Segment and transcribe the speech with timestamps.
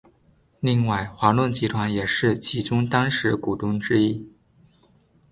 [0.61, 4.31] 另外华润集团也是其中当时股东之一。